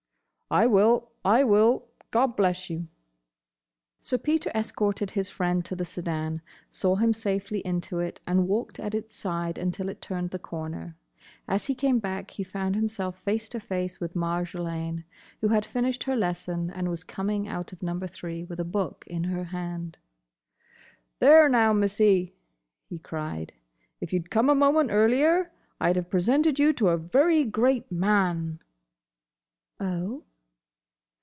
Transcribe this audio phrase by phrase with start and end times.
[0.53, 1.11] "I will.
[1.23, 1.87] I will.
[2.11, 2.89] God bless you."
[4.01, 8.77] Sir Peter escorted his friend to the sedan; saw him safely into it and walked
[8.77, 10.97] at its side until it turned the corner.
[11.47, 15.05] As he came back he found himself face to face with Marjolaine,
[15.39, 19.05] who had finished her lesson and was coming out of Number Three with a book
[19.07, 19.97] in her hand.
[21.19, 22.35] "There, now, Missie,"
[22.89, 23.53] he cried,
[24.01, 25.49] "if you'd come a moment earlier,
[25.79, 28.59] I'd have presented you to a very great man!"
[29.79, 30.25] "Oh?"